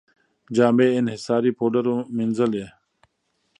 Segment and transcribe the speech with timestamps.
[0.55, 2.65] جامې یې انحصاري پوډرو مینځلې.